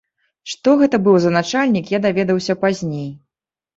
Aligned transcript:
Што 0.53 0.69
гэта 0.79 0.99
быў 1.07 1.19
за 1.25 1.33
начальнік, 1.37 1.93
я 1.97 2.03
даведаўся 2.09 2.59
пазней. 2.67 3.09